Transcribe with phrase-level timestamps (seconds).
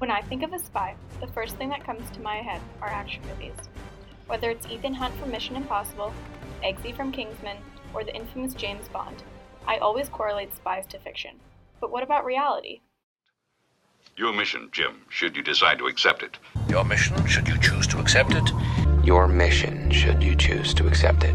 [0.00, 2.88] When I think of a spy, the first thing that comes to my head are
[2.88, 3.52] action movies.
[4.28, 6.14] Whether it's Ethan Hunt from Mission Impossible,
[6.64, 7.58] Eggsy from Kingsman,
[7.92, 9.22] or the infamous James Bond,
[9.66, 11.32] I always correlate spies to fiction.
[11.82, 12.80] But what about reality?
[14.16, 16.38] Your mission, Jim, should you decide to accept it.
[16.66, 18.50] Your mission, should you choose to accept it.
[19.04, 21.34] Your mission, should you choose to accept it.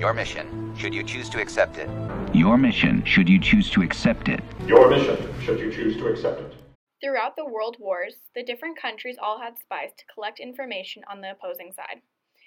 [0.00, 1.88] Your mission, should you choose to accept it.
[2.34, 4.42] Your mission, should you choose to accept it.
[4.66, 6.63] Your mission, should you choose to accept it.
[7.04, 11.32] Throughout the world wars, the different countries all had spies to collect information on the
[11.32, 12.00] opposing side.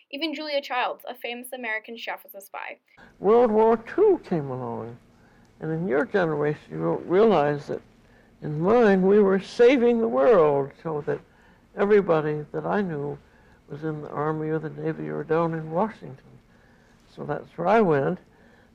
[0.10, 2.80] Even Julia Childs, a famous American chef, was a spy.
[3.20, 4.98] World War II came along,
[5.60, 7.84] and in your generation, you don't realize that
[8.42, 11.20] in mine, we were saving the world so that
[11.76, 13.20] everybody that I knew
[13.70, 16.40] was in the Army or the Navy or down in Washington.
[17.16, 18.18] So that's where I went,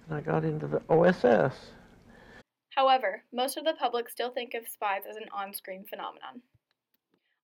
[0.07, 1.73] and I got into the OSS.
[2.75, 6.41] However, most of the public still think of spies as an on screen phenomenon.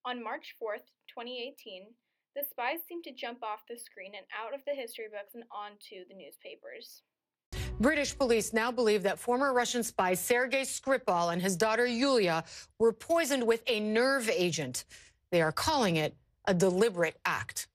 [0.06, 1.84] On March 4th, 2018,
[2.34, 5.44] the spies seemed to jump off the screen and out of the history books and
[5.50, 7.02] onto the newspapers.
[7.78, 12.42] British police now believe that former Russian spy Sergei Skripal and his daughter Yulia
[12.78, 14.84] were poisoned with a nerve agent.
[15.30, 17.68] They are calling it a deliberate act.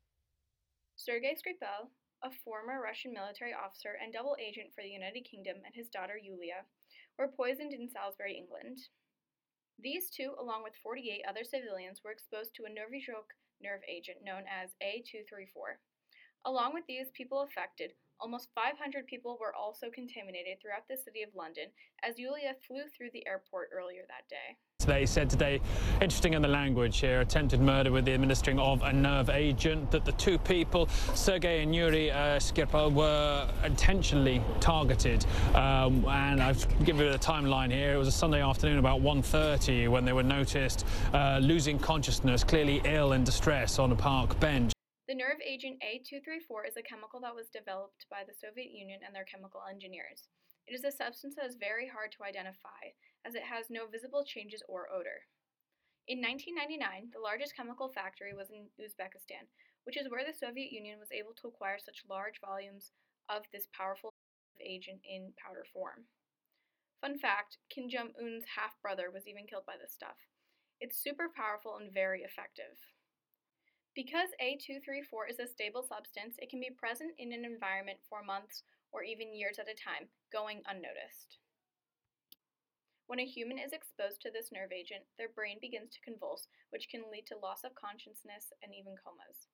[0.96, 1.88] Sergei Skripal,
[2.24, 6.18] a former Russian military officer and double agent for the United Kingdom, and his daughter
[6.18, 6.66] Yulia
[7.17, 8.78] were poisoned in Salisbury, England.
[9.80, 12.94] These two, along with 48 other civilians, were exposed to a nerve
[13.88, 15.78] agent known as A234.
[16.45, 21.30] Along with these people affected, almost 500 people were also contaminated throughout the city of
[21.36, 21.66] London
[22.03, 24.58] as Yulia flew through the airport earlier that day.
[24.86, 25.61] They said today,
[26.02, 30.03] interesting in the language here, attempted murder with the administering of a nerve agent, that
[30.03, 35.25] the two people, Sergei and Yuri uh, Skripal, were intentionally targeted.
[35.56, 37.94] Um, and I've given you the timeline here.
[37.94, 42.81] It was a Sunday afternoon about 1.30 when they were noticed uh, losing consciousness, clearly
[42.84, 44.72] ill and distress on a park bench.
[45.13, 49.13] The nerve agent A234 is a chemical that was developed by the Soviet Union and
[49.13, 50.25] their chemical engineers.
[50.66, 54.25] It is a substance that is very hard to identify, as it has no visible
[54.25, 55.29] changes or odor.
[56.09, 59.46] In 1999, the largest chemical factory was in Uzbekistan,
[59.85, 62.90] which is where the Soviet Union was able to acquire such large volumes
[63.30, 64.09] of this powerful
[64.57, 66.09] agent in powder form.
[67.06, 70.18] Fun fact Kim Jong un's half brother was even killed by this stuff.
[70.81, 72.81] It's super powerful and very effective.
[73.94, 78.66] Because A234 is a stable substance, it can be present in an environment for months
[78.90, 81.38] or even years at a time, going unnoticed.
[83.06, 86.90] When a human is exposed to this nerve agent, their brain begins to convulse, which
[86.90, 89.46] can lead to loss of consciousness and even comas.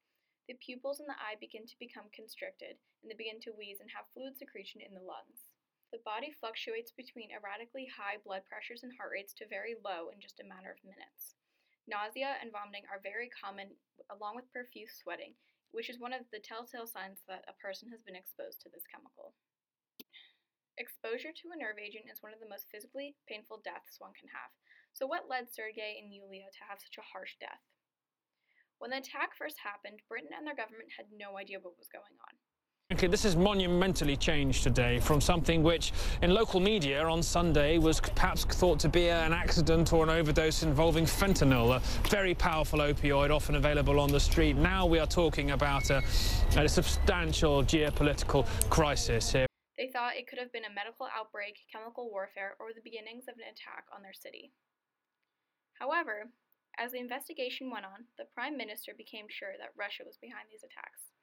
[0.47, 3.91] The pupils in the eye begin to become constricted, and they begin to wheeze and
[3.91, 5.51] have fluid secretion in the lungs.
[5.91, 10.23] The body fluctuates between erratically high blood pressures and heart rates to very low in
[10.23, 11.35] just a matter of minutes.
[11.89, 13.73] Nausea and vomiting are very common,
[14.09, 15.37] along with profuse sweating,
[15.71, 18.85] which is one of the telltale signs that a person has been exposed to this
[18.89, 19.37] chemical.
[20.77, 24.31] Exposure to a nerve agent is one of the most physically painful deaths one can
[24.31, 24.49] have.
[24.95, 27.61] So, what led Sergei and Yulia to have such a harsh death?
[28.79, 32.15] When the attack first happened, Britain and their government had no idea what was going
[32.23, 32.33] on.
[32.97, 38.45] This has monumentally changed today from something which in local media on Sunday was perhaps
[38.45, 43.53] thought to be an accident or an overdose involving fentanyl, a very powerful opioid often
[43.53, 44.55] available on the street.
[44.55, 46.01] Now we are talking about a,
[46.57, 49.45] a substantial geopolitical crisis here.
[49.77, 53.35] They thought it could have been a medical outbreak, chemical warfare, or the beginnings of
[53.35, 54.51] an attack on their city.
[55.73, 56.31] However,
[56.79, 60.65] as the investigation went on, the Prime Minister became sure that Russia was behind these
[60.65, 61.13] attacks.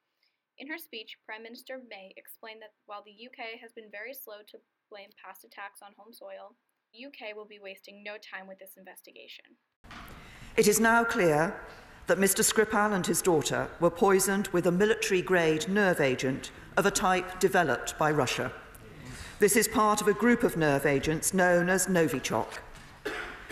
[0.59, 4.41] In her speech, Prime Minister May explained that while the UK has been very slow
[4.47, 4.57] to
[4.89, 6.55] blame past attacks on home soil,
[6.93, 9.45] the UK will be wasting no time with this investigation.
[10.55, 11.55] It is now clear
[12.07, 12.41] that Mr.
[12.41, 17.39] Skripal and his daughter were poisoned with a military grade nerve agent of a type
[17.39, 18.51] developed by Russia.
[19.37, 22.47] This is part of a group of nerve agents known as Novichok.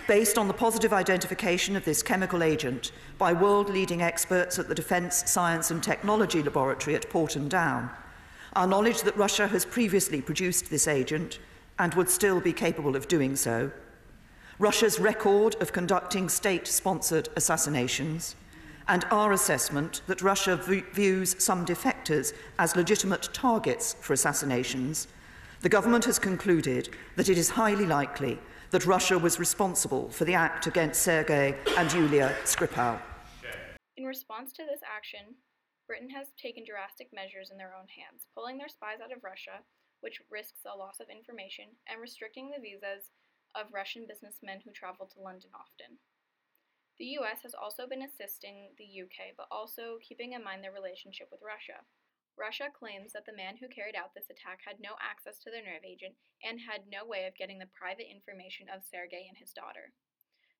[0.07, 4.75] Based on the positive identification of this chemical agent by world leading experts at the
[4.75, 7.89] Defence Science and Technology Laboratory at Porton Down,
[8.53, 11.39] our knowledge that Russia has previously produced this agent
[11.79, 13.71] and would still be capable of doing so,
[14.59, 18.35] Russia's record of conducting state sponsored assassinations,
[18.87, 25.07] and our assessment that Russia views some defectors as legitimate targets for assassinations,
[25.61, 28.39] the government has concluded that it is highly likely
[28.71, 32.99] that Russia was responsible for the act against Sergei and Yulia Skripal.
[33.97, 35.35] In response to this action,
[35.87, 39.63] Britain has taken drastic measures in their own hands, pulling their spies out of Russia,
[40.01, 43.11] which risks a loss of information, and restricting the visas
[43.55, 45.97] of Russian businessmen who travel to London often.
[46.97, 51.27] The US has also been assisting the UK, but also keeping in mind their relationship
[51.31, 51.83] with Russia.
[52.37, 55.63] Russia claims that the man who carried out this attack had no access to the
[55.63, 59.53] nerve agent and had no way of getting the private information of Sergei and his
[59.55, 59.93] daughter.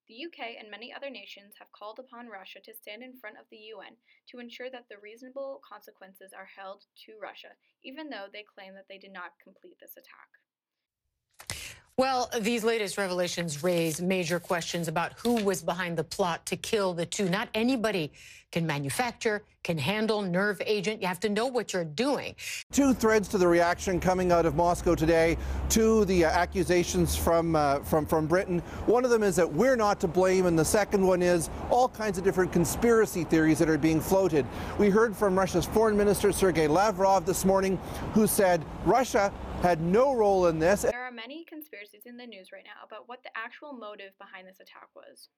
[0.08, 3.50] The UK and many other nations have called upon Russia to stand in front of
[3.50, 3.98] the UN
[4.30, 8.88] to ensure that the reasonable consequences are held to Russia, even though they claim that
[8.88, 10.30] they did not complete this attack.
[11.98, 16.94] Well, these latest revelations raise major questions about who was behind the plot to kill
[16.94, 17.30] the two.
[17.30, 18.12] Not anybody
[18.52, 21.02] can manufacture, can handle nerve agent.
[21.02, 22.36] You have to know what you're doing.
[22.74, 25.38] Two threads to the reaction coming out of Moscow today
[25.70, 28.60] to the uh, accusations from, uh, from, from Britain.
[28.88, 31.88] One of them is that we're not to blame, and the second one is all
[31.88, 34.46] kinds of different conspiracy theories that are being floated.
[34.78, 37.78] We heard from Russia's foreign minister, Sergei Lavrov, this morning,
[38.14, 39.32] who said Russia
[39.62, 40.86] had no role in this.
[41.86, 44.90] Many conspiracies in the news right now about what the actual motive behind this attack
[44.96, 45.30] was.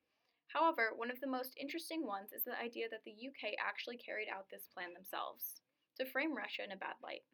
[0.47, 4.31] However, one of the most interesting ones is the idea that the UK actually carried
[4.31, 5.59] out this plan themselves
[5.99, 7.27] to frame Russia in a bad light.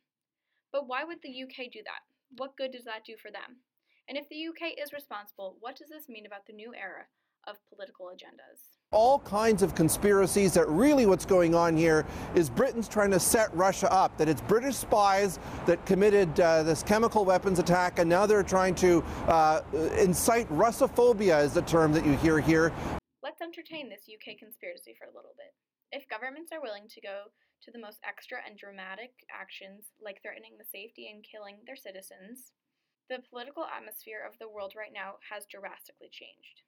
[0.71, 2.01] But why would the UK do that?
[2.41, 3.61] What good does that do for them?
[4.09, 7.05] And if the UK is responsible, what does this mean about the new era
[7.47, 8.73] of political agendas?
[8.93, 12.05] all kinds of conspiracies that really what's going on here
[12.35, 16.83] is Britain's trying to set Russia up, that it's British spies that committed uh, this
[16.83, 19.61] chemical weapons attack, and now they're trying to uh,
[19.97, 22.71] incite Russophobia, is the term that you hear here.
[23.23, 25.51] Let's entertain this UK conspiracy for a little bit.
[25.91, 30.53] If governments are willing to go to the most extra and dramatic actions, like threatening
[30.57, 32.53] the safety and killing their citizens,
[33.09, 36.61] the political atmosphere of the world right now has drastically changed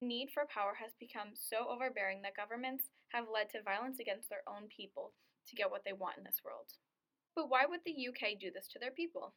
[0.00, 4.44] need for power has become so overbearing that governments have led to violence against their
[4.48, 5.12] own people
[5.48, 6.72] to get what they want in this world.
[7.36, 9.34] But why would the UK do this to their people?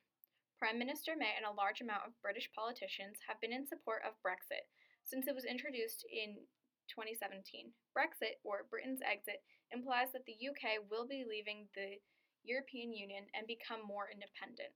[0.58, 4.16] Prime Minister May and a large amount of British politicians have been in support of
[4.24, 4.64] Brexit
[5.04, 6.40] since it was introduced in
[6.88, 7.76] 2017.
[7.92, 9.44] Brexit, or Britain's exit,
[9.76, 12.00] implies that the UK will be leaving the
[12.44, 14.72] European Union and become more independent.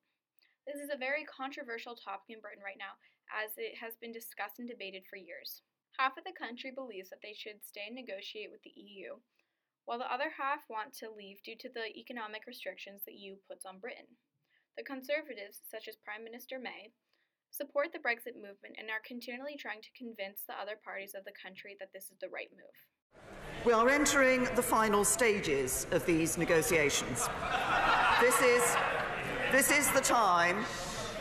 [0.68, 3.00] This is a very controversial topic in Britain right now,
[3.32, 5.64] as it has been discussed and debated for years.
[5.98, 9.18] Half of the country believes that they should stay and negotiate with the EU,
[9.86, 13.66] while the other half want to leave due to the economic restrictions the EU puts
[13.66, 14.06] on Britain.
[14.78, 16.94] The Conservatives, such as Prime Minister May,
[17.50, 21.34] support the Brexit movement and are continually trying to convince the other parties of the
[21.34, 22.78] country that this is the right move.
[23.66, 27.28] We are entering the final stages of these negotiations.
[28.22, 28.76] This is,
[29.52, 30.64] this is the time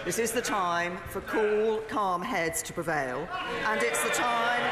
[0.07, 3.29] this is the time for cool, calm heads to prevail,
[3.67, 4.63] and it's the time.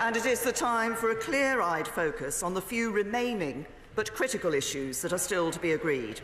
[0.00, 4.12] And it is the time for a clear eyed focus on the few remaining but
[4.12, 6.20] critical issues that are still to be agreed.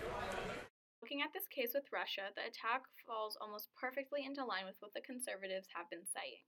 [1.01, 4.93] Looking at this case with Russia, the attack falls almost perfectly into line with what
[4.95, 6.43] the conservatives have been saying.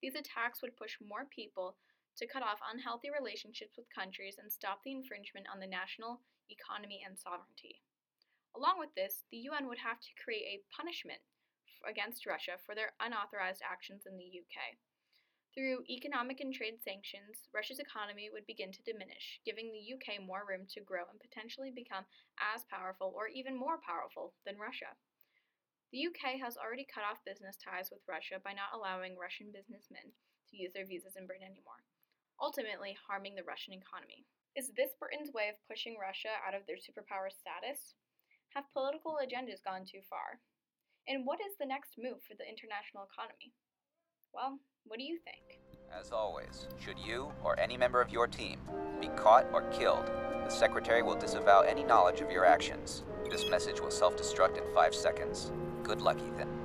[0.00, 1.76] These attacks would push more people
[2.16, 7.04] to cut off unhealthy relationships with countries and stop the infringement on the national economy
[7.04, 7.84] and sovereignty.
[8.56, 11.20] Along with this, the UN would have to create a punishment
[11.88, 14.76] against Russia for their unauthorized actions in the UK.
[15.54, 20.46] Through economic and trade sanctions, Russia's economy would begin to diminish, giving the UK more
[20.46, 22.06] room to grow and potentially become
[22.38, 24.94] as powerful or even more powerful than Russia.
[25.90, 30.14] The UK has already cut off business ties with Russia by not allowing Russian businessmen
[30.50, 31.82] to use their visas in Britain anymore,
[32.38, 34.22] ultimately harming the Russian economy.
[34.54, 37.98] Is this Britain's way of pushing Russia out of their superpower status?
[38.54, 40.40] Have political agendas gone too far?
[41.06, 43.52] And what is the next move for the international economy?
[44.34, 45.60] Well, what do you think?
[45.92, 48.60] As always, should you or any member of your team
[49.00, 50.06] be caught or killed,
[50.44, 53.04] the Secretary will disavow any knowledge of your actions.
[53.30, 55.52] This message will self destruct in five seconds.
[55.84, 56.59] Good luck, Ethan.